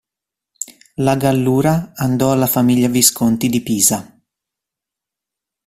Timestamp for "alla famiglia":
2.31-2.87